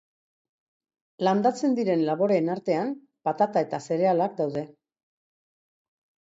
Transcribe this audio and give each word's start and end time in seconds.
Landatzen 1.27 1.75
diren 1.79 2.01
laboreen 2.07 2.49
artean, 2.53 2.95
patata 3.29 3.63
eta 3.67 3.81
zerealak 3.89 4.35
daude. 4.41 4.65